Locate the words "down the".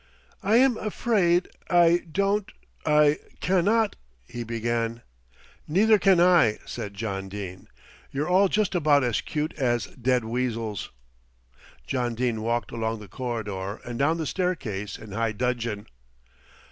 13.99-14.25